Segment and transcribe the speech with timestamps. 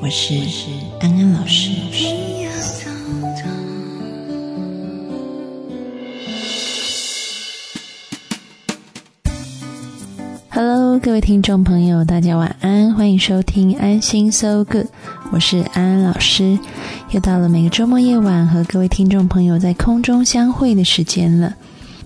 [0.00, 0.34] 我是
[1.00, 1.70] 安安老师。
[10.50, 14.86] Hello，各位听众朋友，大家晚安，欢迎收听安心 So Good，
[15.32, 16.58] 我是安安老师。
[17.10, 21.54] 又到了每个周末夜晚和各位听众朋友在空中相会的时间了。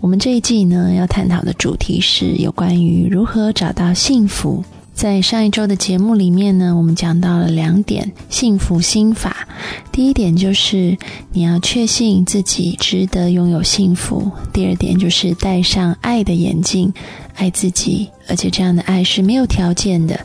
[0.00, 4.62] 我们这一季呢要探讨的主题是有关于如何找到幸福。
[4.98, 9.46] 在上一周的节目里面呢，我们讲到了两点幸福心法。
[9.92, 10.98] 第一点就是
[11.30, 16.92] 你要确信自己值得拥有幸福；第二点就是戴上爱的眼镜，
[17.36, 20.18] 爱自己，而且这样的爱是没有条件的。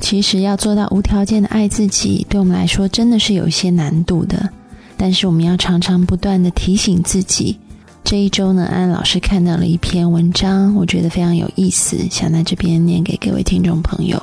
[0.00, 4.48] 其实要做到无条件的爱自己，对我们来说真的是有一些难度的。
[4.96, 7.58] 但是我们要常常不断的提醒自己。
[8.04, 14.22] 这一周呢，安老师看到了一篇文章，我觉得非常有意思，想在这边念给各位听众朋友。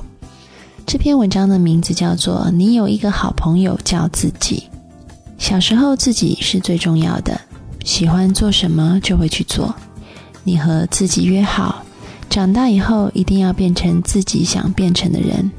[0.85, 4.63] 这篇文章的名字叫做《你有一个好朋友叫自己》。
[5.39, 7.41] 小时候自己是最重要的，
[7.83, 9.73] 喜欢做什么就会去做。
[10.43, 11.83] 你和自己约好，
[12.29, 15.51] 长大以后一定要变成自己想变成的人。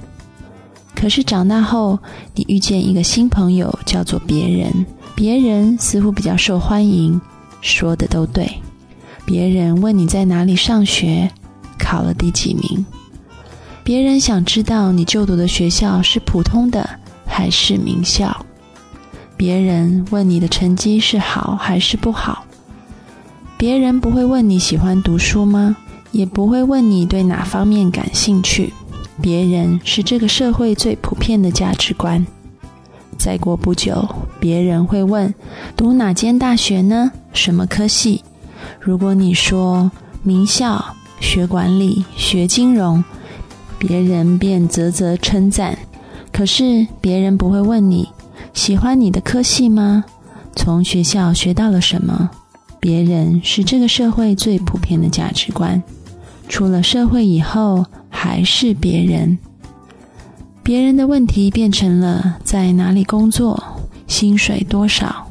[0.94, 1.98] 可是长大后，
[2.36, 4.86] 你遇见一个新朋友，叫做别人。
[5.16, 7.20] 别人似乎比较受欢迎，
[7.62, 8.46] 说的都对。
[9.24, 11.30] 别人问你在哪里上学，
[11.78, 12.84] 考了第几名。
[13.82, 16.88] 别人想知道你就读的学校是普通的
[17.24, 18.44] 还是名校。
[19.36, 22.44] 别人问你的成绩是好还是不好。
[23.56, 25.77] 别人不会问你喜欢读书吗？
[26.10, 28.73] 也不会问你对哪方面感兴趣。
[29.20, 32.27] 别人是这个社会最普遍的价值观。
[33.22, 34.05] 再过不久，
[34.40, 35.33] 别人会问：
[35.77, 37.12] 读哪间大学呢？
[37.33, 38.24] 什么科系？
[38.80, 39.88] 如果你说
[40.24, 40.84] 名校、
[41.20, 43.05] 学管理、学金融，
[43.78, 45.78] 别人便啧啧称赞。
[46.32, 48.08] 可是别人不会问你
[48.55, 50.05] 喜欢你的科系吗？
[50.56, 52.28] 从学校学到了什么？
[52.80, 55.80] 别人是这个社会最普遍的价值观。
[56.48, 57.86] 出了社会以后。
[58.14, 59.36] 还是别人，
[60.62, 63.61] 别人的问题变成了在哪里工作，
[64.06, 65.27] 薪水多少。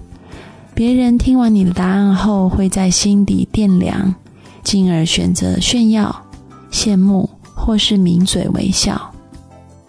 [0.73, 4.13] 别人听完你的答案后，会在心底掂量，
[4.61, 6.23] 进而选择炫耀、
[6.69, 9.13] 羡慕或是抿嘴微笑。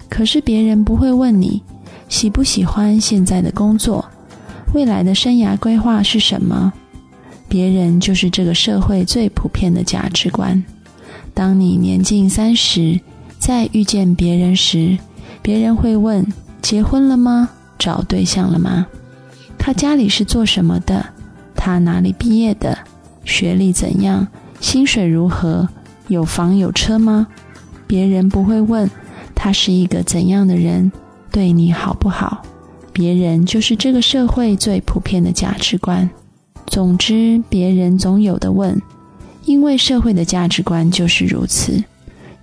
[0.09, 1.61] 可是别人不会问你
[2.09, 4.05] 喜不喜欢现在的工作，
[4.75, 6.73] 未来的生涯规划是什么。
[7.49, 10.63] 别人就是这个社会最普遍的价值观。
[11.35, 13.01] 当你年近三十，
[13.39, 14.97] 再遇见别人时，
[15.43, 16.25] 别人会问：
[16.63, 17.51] 结婚了吗？
[17.79, 18.87] 找对象了吗？
[19.59, 21.05] 他家里是做什么的？
[21.55, 22.79] 他哪里毕业的？
[23.25, 24.27] 学历怎样？
[24.61, 25.69] 薪水如何？
[26.09, 27.27] 有房有车吗？
[27.87, 28.89] 别人不会问
[29.35, 30.91] 他是一个怎样的人，
[31.31, 32.43] 对你好不好？
[32.93, 36.09] 别人就是这个社会最普遍的价值观。
[36.67, 38.81] 总之，别人总有的问。
[39.45, 41.83] 因为社会的价值观就是如此，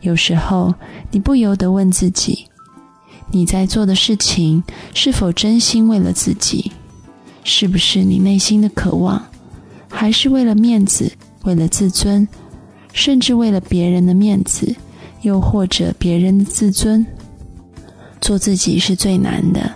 [0.02, 0.74] 有时候
[1.12, 2.46] 你不由得问自己：
[3.32, 4.64] 你在做的事情
[4.94, 6.72] 是否真心为了自己？
[7.44, 9.24] 是不是你内心的渴望？
[9.88, 11.12] 还是为了面子、
[11.44, 12.28] 为了自尊，
[12.94, 14.76] 甚至为了别人的面子，
[15.22, 17.06] 又或者别人的自尊？
[18.22, 19.72] 做自己是最难的，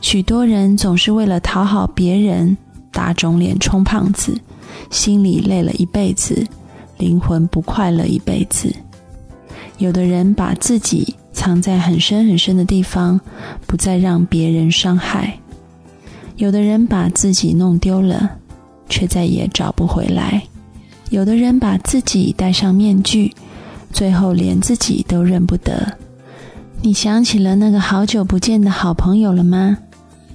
[0.00, 2.56] 许多人总是为了讨好别人，
[2.90, 4.36] 打肿脸充胖子，
[4.90, 6.44] 心里累了一辈子。
[6.98, 8.72] 灵魂不快乐一辈子。
[9.78, 13.20] 有的人把自己藏在很深很深的地方，
[13.66, 15.40] 不再让别人伤害；
[16.36, 18.30] 有的人把自己弄丢了，
[18.88, 20.40] 却再也找不回来；
[21.10, 23.34] 有的人把自己戴上面具，
[23.90, 25.98] 最后连自己都认不得。
[26.80, 29.76] 你想起了那个好久不见的好朋友了吗？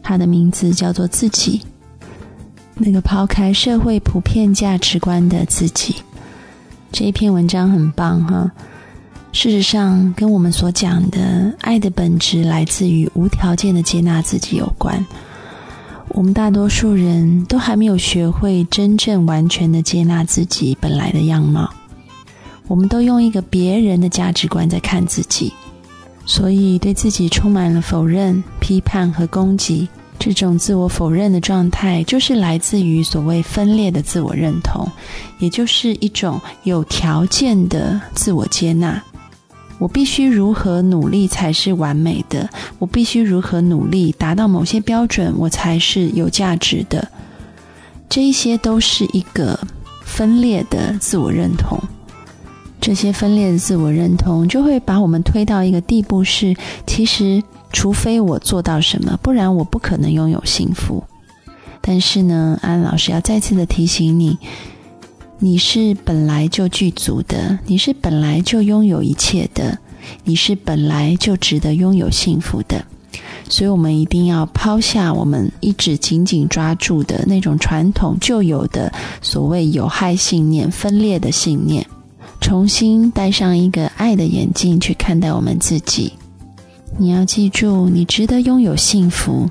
[0.03, 1.61] 他的名字叫做自己，
[2.75, 5.95] 那个抛开社会普遍价值观的自己。
[6.91, 8.51] 这一篇文章很棒哈，
[9.37, 15.05] 事实上跟我们所讲的爱的本质来自于无条件的接纳自己有关。
[16.07, 21.69] 我们大多数人都还没有学会真正完全的接纳自己本来的样貌，
[22.67, 25.53] 我们都用一个别人的价值观在看自己，
[26.25, 29.87] 所以对自己充满了否认、批判和攻击，
[30.17, 34.89] 这种自我否认的状态，就是来自于所谓分裂的自我认同，
[35.37, 38.99] 也就是一种有条件的自我接纳。
[39.79, 42.49] 我必须如何努力才是完美的？
[42.79, 47.07] 我必须如何努力达到某些标准，我才是有价值的？
[48.09, 49.59] 这一些都是一个
[50.03, 51.79] 分裂的自我认同。
[52.79, 57.43] 这些分裂的自我认同就会把我们推到一个地步，是其实
[57.73, 61.03] 除非我做到什么，不然我不可能拥有幸福。
[61.81, 64.37] 但是呢，安老师要再次的提醒你。
[65.39, 69.77] 你是本来就具足的，你是本来就拥有一切的，
[70.23, 72.83] 你是本来就值得拥有幸福的。
[73.47, 78.91] 所以，我们一定要抛下我们一直紧紧抓住的那种传统旧有的
[79.21, 81.85] 所谓有害信念、分裂的信念，
[82.41, 86.11] 重新戴上一个爱的眼镜去看待我们自己。
[86.97, 89.47] 你要记住，你值得拥有幸福，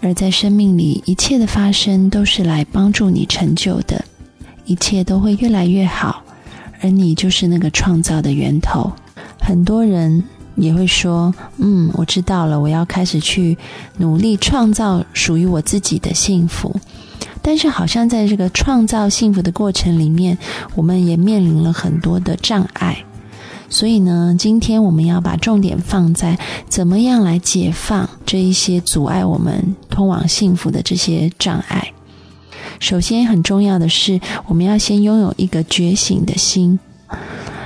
[0.00, 4.02] 而在生命里一切的发生都是来帮助你成就的。
[4.72, 6.22] 一切都会越来越好，
[6.80, 8.90] 而你就是那个创造的源头。
[9.38, 10.24] 很多人
[10.56, 13.58] 也会说：“嗯，我知道了，我要开始去
[13.98, 16.74] 努力创造属于我自己的幸福。”
[17.42, 20.38] 但是，好像在这个创造幸福的过程里面，
[20.74, 23.04] 我们也面临了很多的障碍。
[23.68, 31.91] 所以呢，今天我们要把重点放在怎么样来解放这一些阻碍我们通往幸福的这些障碍。
[32.82, 36.76] 首先，很重要的是，我们要先拥有一个觉醒的心。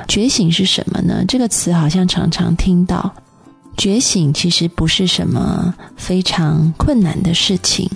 [0.06, 1.24] 觉醒是什么呢？
[1.26, 3.14] 这个词好像常常听到。
[3.78, 7.90] 觉醒其实不是什么非常困难的事情。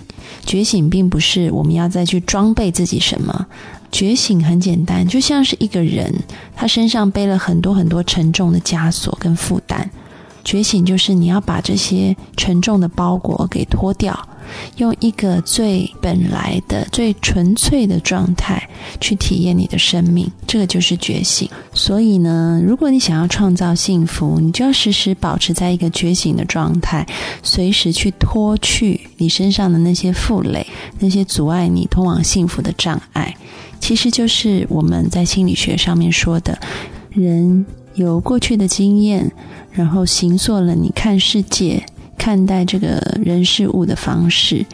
[0.46, 3.46] 觉醒并不是我们要再去装备自己什么。
[3.92, 6.10] 觉醒很简单，就像是一个人，
[6.56, 9.90] 他身上背了很多很多沉重的枷锁跟负担。
[10.44, 14.26] 觉醒就是你要把这些沉重的包裹给脱掉。
[14.78, 18.68] 用一个最本来的、最纯粹的状态
[19.00, 21.48] 去体验你的生命，这个就是觉醒。
[21.72, 27.06] 所以呢，如果你想要创造幸福，你就要时时保持在一个觉醒的状态，
[27.44, 30.66] 随时去脱去你身上的那些负累、
[30.98, 33.32] 那些阻碍你通往幸福的障碍。
[33.78, 36.58] 其实就是我们在心理学上面说的，
[37.10, 37.64] 人
[37.94, 39.30] 有过去的经验，
[39.72, 41.82] 然后形塑了你看世界。
[42.18, 44.66] 看待这个人事物的方式，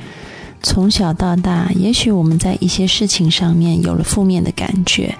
[0.65, 5.15] 从小到大，也许我们在一些事情上面有了负面的感觉。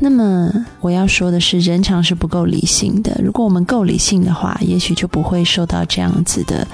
[0.00, 0.50] 那么
[0.80, 3.20] 我要说的是，人常是不够理性的。
[3.22, 6.66] 如果我们够理性的话，也许就不会受到这样子的。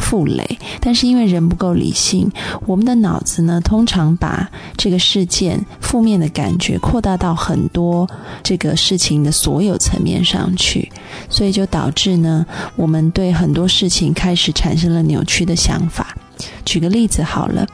[0.00, 2.28] 负累，但是因为人不够理性，
[2.66, 8.08] 我们的脑子呢，通常把这个事件负面的感觉扩大到很多
[8.42, 10.90] 这个事情的所有层面上去，
[11.28, 12.44] 所以就导致呢，
[12.74, 16.16] 我们对很多事情开始产生了扭曲的想法。
[16.64, 17.66] 举个例子好了，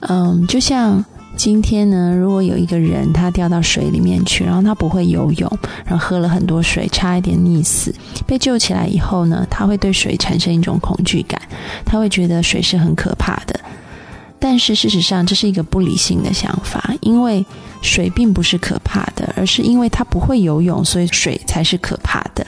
[0.00, 1.04] 嗯，就像。
[1.36, 7.94] 今天呢，如果有一个人他掉到水里面去，然后他不会游泳，然后喝了很多水，差一点溺死，
[8.26, 11.40] 被救起来以后呢，他会对水产生一种恐惧感，
[11.84, 13.58] 他会觉得水是很可怕的。
[14.38, 17.44] 但是事实上，这是一个不理性的想法，因为
[17.82, 22.46] 水并不是可怕的，而是因为他不会游泳，所以水才是可怕的。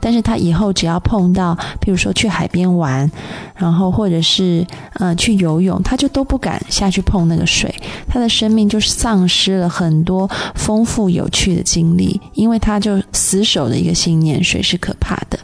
[0.00, 3.10] 但是他以后只要碰到，比如说去海边玩，
[3.54, 7.74] 然后或者是呃去游泳，他就都不敢下去碰那个水，
[8.08, 15.38] 他的生命就丧失了很多丰富有趣的经历，因为他就死守的一个信念，水是可怕的。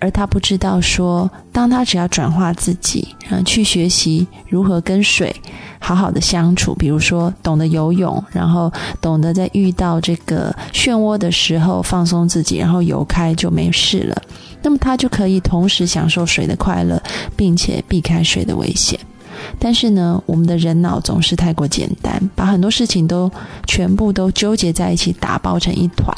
[0.00, 5.34] 而他不知道说，当他只要转化自己，嗯，去学习如何跟水
[5.80, 14.22] 好好的相处，比如说懂得游泳，然后懂得在遇到这个漩涡的时候放松自己，然后游开就没事了。
[14.62, 17.02] 那么他就可以同时享受水的快乐，
[17.36, 18.98] 并且避开水的危险。
[19.58, 23.28] 但是呢，我们的人脑总是太过简单，把很多事情都
[23.66, 26.16] 全部都纠结在一起，打包成一团，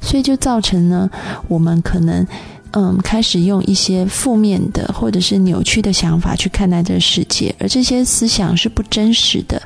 [0.00, 1.10] 所以就造成呢，
[1.48, 2.26] 我们可能。
[2.74, 9.60] 嗯，开始用一些负面的或者是扭曲的想法去看待这个世界，而这些思想是不真实的。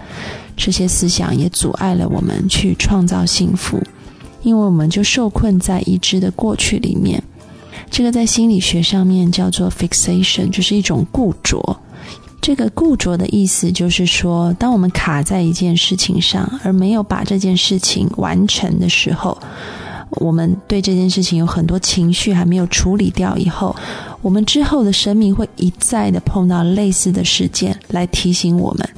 [0.57, 3.81] 这些思想也阻碍了我们去创造幸福，
[4.43, 7.23] 因为我们就受困在已知的过去里面。
[7.91, 11.79] 这个在心理学上面叫做 fixation，就是一种固着。
[12.41, 19.37] 这个固着的意思就是说，当我们卡在一件事情上，而没有把这件事情完成的时候。
[20.11, 23.75] 我们对这件事情有很多情绪还没有处理掉，以后
[24.23, 28.89] 我们之后的生命会一再的碰到类似的事件来提醒我们，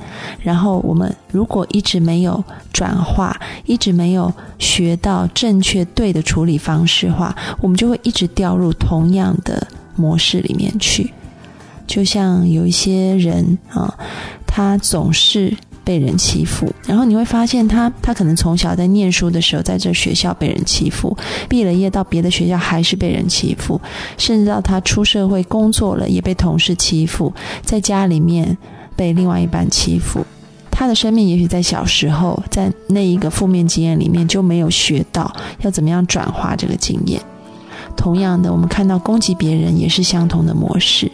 [0.40, 11.12] 然后我们如果一直没有转化，一直没有学到正确对的处理方式的话，我们就会一直掉入同样的模式里面去。
[11.86, 13.92] 就像有一些人啊，
[14.46, 15.56] 他总是。
[15.88, 21.16] 被人欺负，然后你会发现他，他可能从小在念书的时候，在这学校被人欺负，
[21.48, 23.80] 毕了业到别的学校还是被人欺负，
[24.18, 28.54] 甚至到他出社会工作了也被同事欺负，在家里面
[28.94, 30.22] 被另外一半欺负，
[30.70, 37.18] 他的生命也许在小时候在那一个负面经验里面就没有学到要怎么样转化这个经验。
[37.96, 41.10] 同样的，我们看到攻击别人也是相同的模式，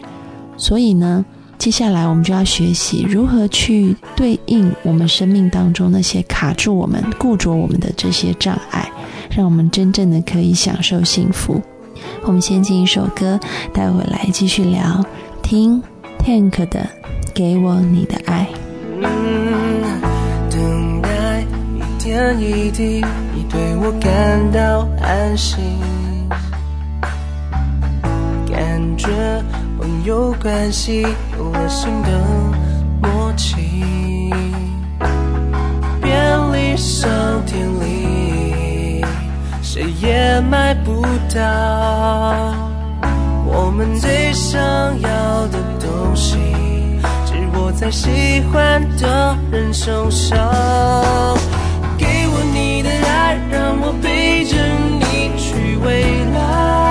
[0.57, 1.23] 所以呢。
[1.57, 8.87] 接下来，我们就要学习如何去对应我们生命当中那些卡住我们、固着我们的这些障碍，
[9.31, 11.61] 让我们真正的可以享受幸福。
[12.23, 13.39] 我们先进一首歌，
[13.73, 15.03] 待会来继续聊。
[15.41, 15.81] 听
[16.19, 16.79] Tank 的
[17.33, 18.47] 《给我你的爱》。
[19.01, 20.01] 嗯
[20.51, 25.57] 等待一点一滴，你对我感到安心，
[28.85, 29.07] 感觉。
[29.79, 31.01] 朋友关系，
[31.37, 32.09] 有了新的
[33.01, 33.55] 默契，
[36.01, 37.09] 便利商
[37.47, 39.03] 店里，
[39.63, 41.01] 谁也买不
[41.33, 42.53] 到
[43.47, 44.61] 我们最想
[45.01, 46.37] 要的东西，
[47.25, 50.37] 只握在喜欢的人手上。
[51.97, 54.55] 给我你的爱，让我陪着
[54.99, 56.84] 你去未来。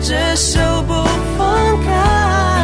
[0.00, 0.94] 这手不
[1.36, 2.57] 放开。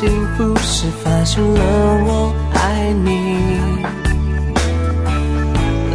[0.00, 1.60] 幸福是发现了
[2.06, 3.10] 我爱你，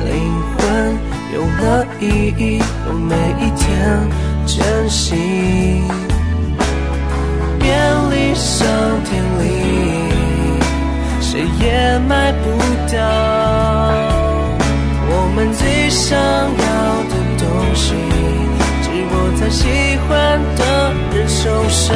[0.03, 0.11] 灵
[0.57, 0.59] 魂
[1.33, 2.03] 有了意
[2.37, 3.65] 义，用每一天
[4.45, 5.15] 珍惜。
[7.61, 7.71] 便
[8.11, 8.67] 利商
[9.05, 9.41] 店里，
[11.21, 12.45] 谁也买不
[12.93, 12.99] 到
[15.07, 16.67] 我们最想要
[17.07, 17.41] 的东
[17.73, 17.95] 西，
[18.81, 19.61] 只握在喜
[20.09, 20.11] 欢
[20.57, 20.61] 的
[21.15, 21.95] 人手上。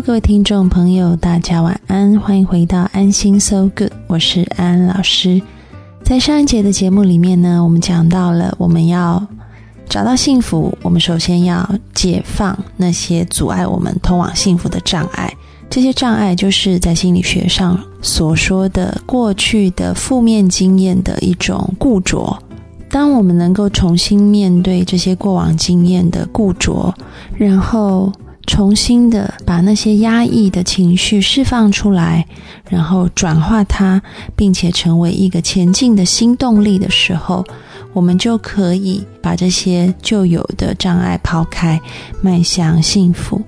[0.00, 5.40] 各位听众朋友，大家晚安，欢迎回到安心 So Good，我是安安老师。
[6.02, 9.26] 在上一节的节目里面呢，我们讲到了我们要。
[9.86, 15.32] 找到幸福，我们首先要解放那些阻碍我们通往幸福的障碍。
[15.70, 22.36] 这些障碍就是在心理学上所说的过去的负面经验的一种固着。
[22.90, 26.92] 当我们能够重新面对这些过往经验的固着，
[27.36, 28.10] 然后
[28.46, 32.26] 重新的把那些压抑的情绪释放出来，
[32.68, 34.02] 然后转化它，
[34.36, 37.44] 并且成为一个前进的新动力的时候。
[37.92, 41.80] 我们就可以把这些旧有的障碍抛开，
[42.20, 43.40] 迈向幸福。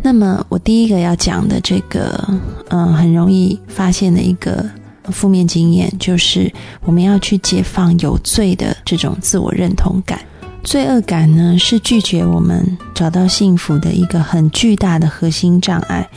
[0.00, 2.24] 那么，我第一个要讲的这个，
[2.68, 4.64] 嗯，很容易发现的一个
[5.06, 6.48] 负面经验，就是
[6.84, 10.20] 我们要去解放有罪的这种自我认同感。
[10.62, 16.08] 罪恶感呢，是拒绝我们找到幸福的一个很巨大的核心障碍。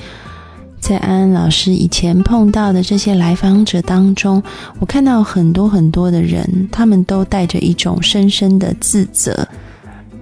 [0.80, 4.44] 在安安老师以前碰到的这些来访者当中，
[4.80, 9.48] 我看到很多很多的人，他们都带着一种深深的自责。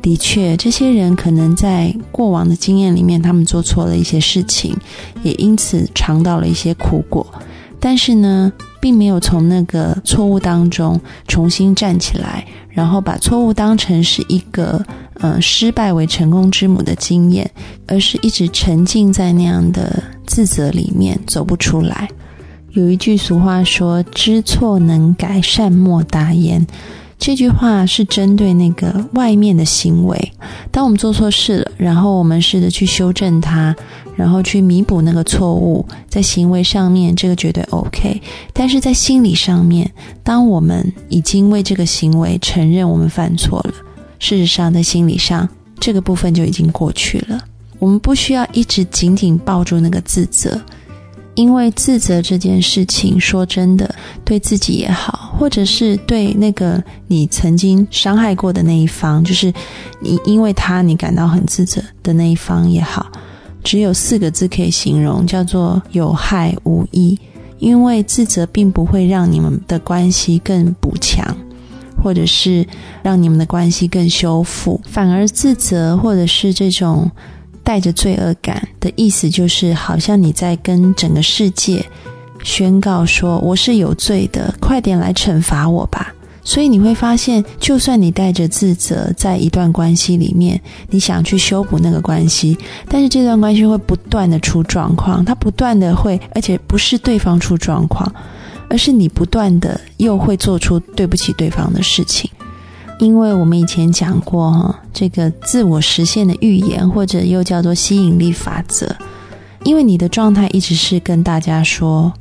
[0.03, 4.75] 的确，这些人可能在过往的经验里面，他们做错了一些事情，
[5.23, 7.25] 也因此尝到了一些苦果。
[7.79, 8.51] 但是呢，
[8.81, 14.83] 并没有从那个错误当中重新站起来，然后把错误当成是一个
[15.13, 17.49] 呃失败为成功之母的经验，
[17.87, 22.09] 而是一直沉浸在那样的自责里面走不出来。
[22.71, 26.65] 有一句俗话说：“知错能改，善莫大焉。”
[27.21, 30.33] 这句话是针对那个外面的行为。
[30.71, 33.75] 当我们做错事了，然后我们试着去修正它，
[34.15, 38.19] 然后去弥补那个错误，在行为上面这个绝对 OK。
[38.53, 39.87] 但是在心理上面，
[40.23, 43.73] 当我们已经为这个行为承认我们犯错了，
[44.17, 45.47] 事实上在心理上
[45.79, 47.39] 这个部分就已经过去了。
[47.77, 50.59] 我们不需要一直紧紧抱住那个自责。
[51.35, 53.93] 因为自责这件事情，说真的，
[54.25, 59.51] 对自己也好，或者是对那个你曾经伤害过的那一方，就是
[60.01, 63.09] 你因为他你感到很自责的那一方也好，
[63.63, 67.17] 只有四个字可以形容，叫做有害无益。
[67.59, 71.25] 因为自责并不会让你们的关系更补强，
[72.03, 72.67] 或者是
[73.01, 77.09] 让你们的关系更修复，反而自责或者是这种。
[77.71, 81.81] 带着罪恶感的意思，就是好像你在跟整个世界
[82.43, 92.57] 宣告说：“我是有罪的，快点来惩罚我吧。”所以你会发现，就算你带着自责在一段关系里面，你想去修补那个关系，
[92.89, 98.13] 但是这段关系会不断的出状况，它不断的会，而且不是对方出状况，
[98.69, 102.29] 而是你不断的又会做出对不起对方的事情。
[103.01, 108.95] 因为我们以前讲过哈，这个自我实现的预言，或者又叫做吸引力法则。
[109.63, 112.13] 因为你的状态一直是跟大家说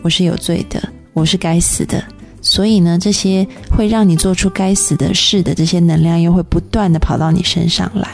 [0.00, 0.80] 我是有罪的，
[1.12, 2.00] 我是该死的，
[2.40, 3.44] 所以呢，这些
[3.76, 8.08] 会让你做出该死的事的这些能量，又会不断的跑到你身上来。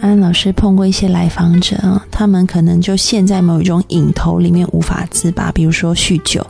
[0.00, 6.46] 安老师碰过一些来访者啊，他们可能就陷在某一种瘾头里面无法自拔，比如说酗酒，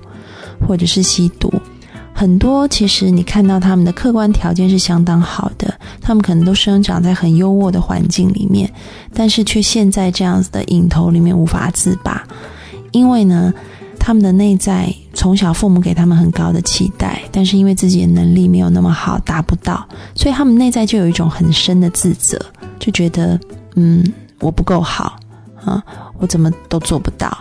[0.69, 1.53] 或者是吸毒。
[2.19, 8.73] 很多其实你看到他们的客观条件是相当好的，他们可能都生长在很优渥的环境里面，
[9.13, 12.27] 但是却陷在这样子的瘾头里面无法自拔。
[12.91, 13.53] 因为呢，
[13.99, 22.41] 他们的内在从小父母给他们很高的期待，但是因为自己的能力没有那么好，达不到，所以他们内在就有一种很深的自责，
[22.79, 23.39] 就觉得
[23.75, 24.03] 嗯
[24.41, 25.19] 我不够好
[25.63, 25.85] 啊，
[26.17, 27.37] 我怎么都做不到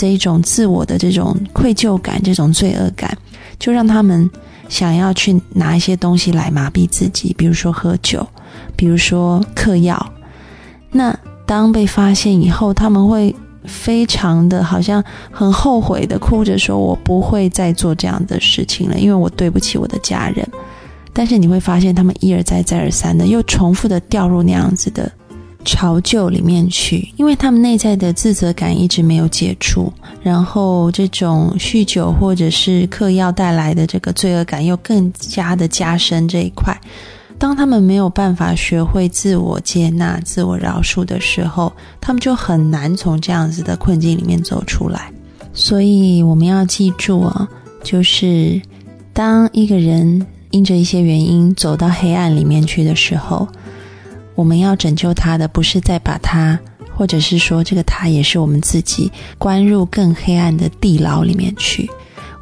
[0.00, 3.14] 这一种自我的这种愧疚感，这种罪恶感。
[3.58, 4.30] 就让他们
[4.66, 8.26] 想要去拿一些东西来麻痹自己，比如说喝酒，
[8.74, 10.12] 比如说嗑药。
[10.90, 13.36] 那当被发现以后，他们会
[13.66, 20.48] 非常的好像很后悔的哭着说：“我不会再做这样的事情了，因为我对不起我的家人。”
[21.12, 25.12] 但是你会发现，他们一而再、再而三的又重复的掉入那样子的。
[25.64, 29.92] 潮旧里面去，因为他们内在的自责感一直没有解除，
[30.22, 36.76] 然后这种酗酒或者是嗑药带来的这个罪恶感又更加的加深这一块。
[37.38, 45.10] 当他们没有办法学会自我接纳、自我饶恕的时候，他们就很难从这样子的困境里面走出来。
[45.54, 47.48] 所以我们要记住啊，
[47.82, 48.60] 就是
[49.12, 53.48] 当一个人因着一些原因走到黑暗里面去的时候，
[54.40, 56.58] 我们要拯救他的，不是再把他，
[56.96, 61.86] 或者是说这个他也是我们自己，关入更黑暗的地牢里面去。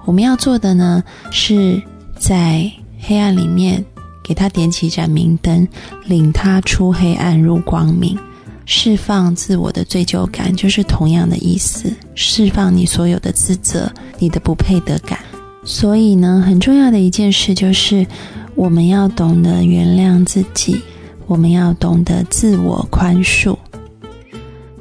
[0.04, 1.82] 我们要做的呢，是
[2.16, 3.84] 在黑暗里面
[4.22, 5.66] 给他点起一盏明灯，
[6.04, 8.16] 领他出黑暗入光明。
[8.64, 11.92] 释放自我的罪疚感，就是同样的意思。
[12.14, 15.18] 释放你所有的自责，你的不配得感。
[15.64, 18.06] 所以呢，很重要的一件事就是，
[18.54, 20.80] 我们要懂得原谅自己，
[21.28, 23.56] 我们要懂得自我宽恕。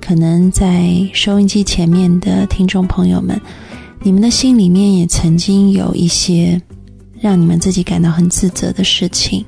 [0.01, 3.39] 可能在收音机前面的听众朋友们，
[4.01, 6.59] 你们的心里面也曾经有一些
[7.19, 9.45] 让你们自己感到很自责的事情。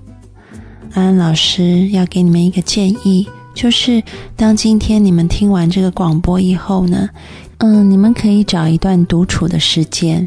[0.94, 3.28] 安安老师要给你们一个建议。
[3.56, 4.02] 就是
[4.38, 7.10] 当今天你们听完这个广播以后呢，
[7.58, 10.26] 嗯，你们可以找一段独处的时间，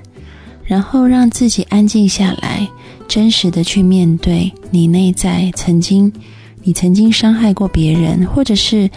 [0.64, 2.68] 然后让自己安静下来，
[3.08, 6.12] 真实的去面对你内在曾经，
[6.62, 8.88] 你曾经伤害过别人，或者是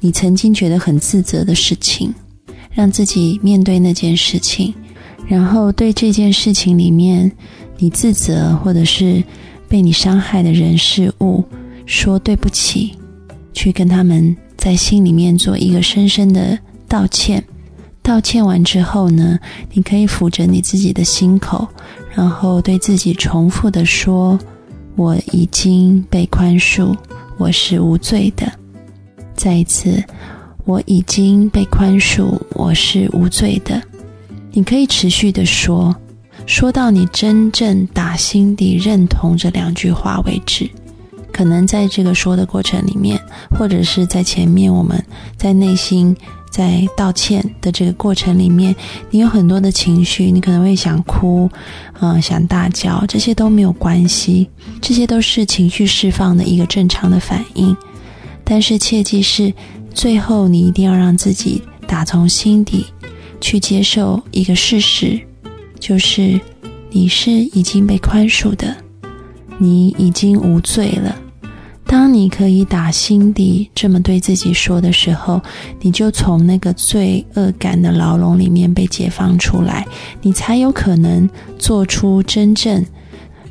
[0.00, 2.14] 你曾经觉得很自责的事情，
[2.70, 4.72] 让自己面对那件事情，
[5.26, 7.30] 然后对这件事情里面
[7.78, 9.22] 你自责或者是
[9.68, 11.44] 被你伤害的人事物
[11.86, 12.92] 说对不起。
[13.56, 16.58] 去跟他们在心里面做一个深深的
[16.88, 17.42] 道歉，
[18.02, 19.38] 道歉完之后呢，
[19.72, 21.64] 你可以抚着你自己的心口，
[22.12, 24.36] 然后对自己重复的说
[24.96, 26.96] ：“我已经被宽恕，
[27.38, 28.50] 我是无罪的。”
[29.34, 30.02] 再一次
[30.64, 33.82] ，“我已经被宽恕，我是无罪的。”
[34.52, 35.94] 你可以持续的说，
[36.46, 40.70] 说到你真正打心底认同这两句话为止。
[41.32, 43.20] 可能在这个说的过程里面，
[43.50, 45.04] 或者是在前面我们
[45.36, 46.16] 在内心
[46.54, 48.72] 在道歉的这个过程里面，
[49.10, 51.50] 你有很多的情绪，你可能会想哭，
[52.00, 54.48] 嗯，想大叫，这些都没有关系，
[54.80, 57.76] 这些都是情绪释放的一个正常的反应。
[58.44, 59.52] 但是切记是，
[59.92, 62.86] 最后你一定要让自己打从心底
[63.40, 65.20] 去接受一个事实，
[65.80, 66.40] 就是
[66.88, 68.76] 你是已经被宽恕的，
[69.58, 71.16] 你已经无罪了。
[71.86, 75.40] 当你可以打心底这么对自己说的时候，
[75.80, 79.86] 你就从那个罪恶感的牢笼里面被解放出来，
[80.22, 82.84] 你才有可能做出真正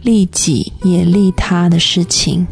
[0.01, 2.45] 利己也利他的事情。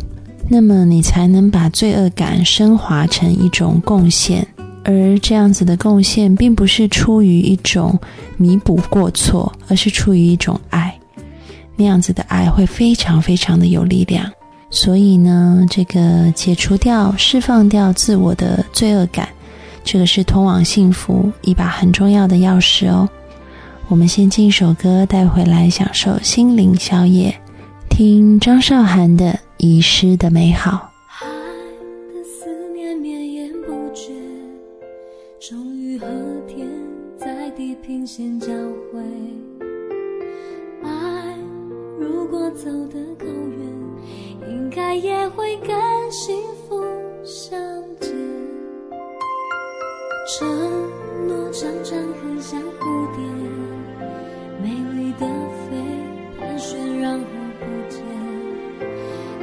[0.47, 4.45] 那么你才能把罪恶感升华成一种贡献，
[4.83, 7.99] 而这样子的贡献并不是出于一种
[8.37, 10.97] 弥补过错，而是出于一种爱。
[11.75, 14.29] 那样子的爱会非常非常的有力量。
[14.73, 19.27] 所以呢，这个解除掉、释放掉自我的罪恶感，
[19.83, 23.07] 这个是通往幸福一把很重要的钥匙哦。
[23.89, 27.37] 我们先进一首歌带回来，享受心灵宵夜，
[27.89, 30.71] 听张韶涵的《遗失的美好》。
[31.25, 31.27] 爱
[32.13, 34.13] 的思念绵延不绝，
[35.37, 36.07] 终于和
[36.47, 36.65] 天
[37.19, 38.47] 在地平线交
[38.93, 39.01] 汇。
[40.81, 40.89] 爱
[41.99, 43.30] 如果走得。
[44.81, 45.69] 该也会跟
[46.09, 46.35] 幸
[46.67, 46.83] 福
[47.23, 47.51] 相
[47.99, 48.09] 见。
[50.27, 50.47] 承
[51.27, 52.81] 诺常常很像蝴
[53.15, 53.21] 蝶，
[54.59, 55.25] 美丽的
[55.61, 55.77] 飞，
[56.39, 57.25] 盘旋然后
[57.59, 58.01] 不见。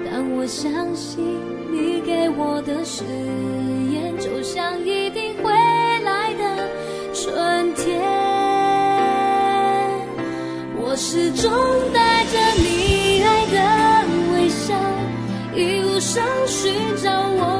[0.05, 1.24] 但我相信
[1.70, 3.05] 你给我的誓
[3.92, 5.53] 言，就像一定会
[6.03, 6.42] 来的
[7.14, 8.03] 春天。
[10.81, 11.48] 我始终
[11.94, 12.67] 带着你
[16.09, 17.58] 上寻找我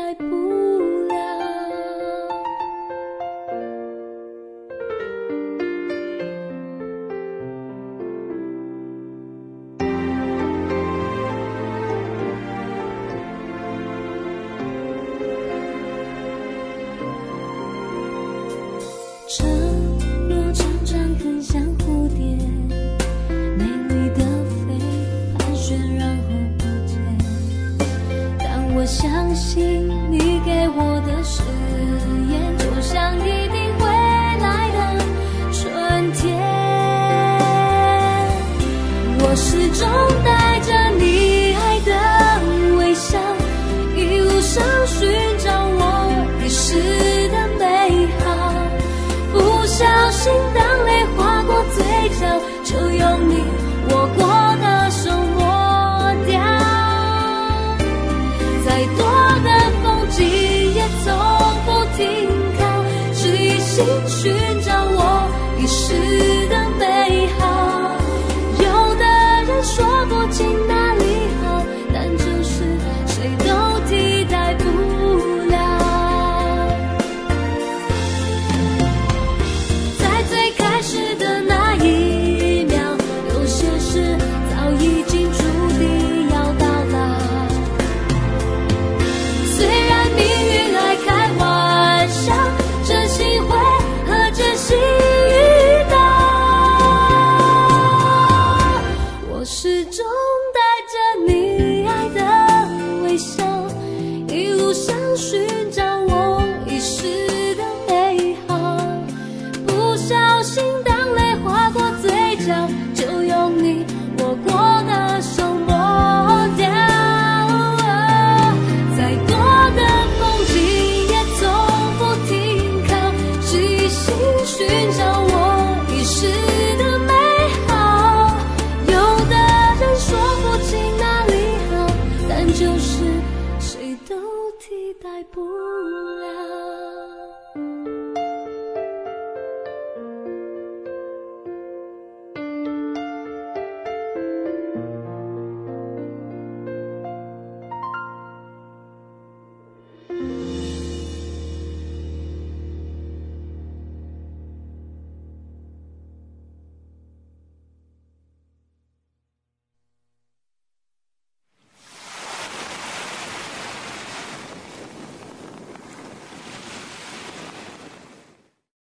[0.00, 0.24] 爱不
[1.08, 1.30] 了
[28.90, 30.99] 相信你给我